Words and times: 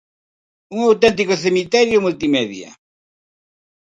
Un 0.75 0.79
auténtico 0.89 1.33
cemiterio 1.43 2.03
multimedia. 2.05 2.69